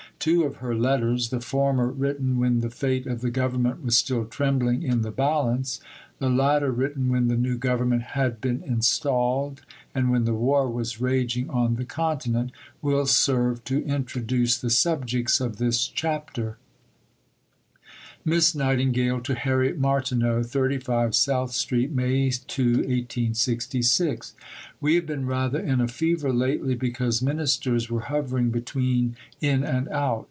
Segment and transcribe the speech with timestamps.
[0.19, 4.23] Two of her letters the former written when the fate of the Government was still
[4.23, 5.79] trembling in the balance,
[6.19, 9.61] the latter written when the new Government had been installed
[9.95, 12.51] and when the war was raging on the continent
[12.83, 16.57] will serve to introduce the subjects of this chapter:
[18.23, 23.07] (Miss Nightingale to Harriet Martineau.) 35 SOUTH STREET, May 2....
[24.79, 29.89] We have been rather in a fever lately because Ministers were hovering between in and
[29.89, 30.11] out.